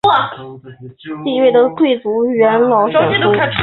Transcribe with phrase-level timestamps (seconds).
[0.01, 0.01] 首席元老是从带有执政官的
[1.23, 3.29] 地位的贵族元老选出。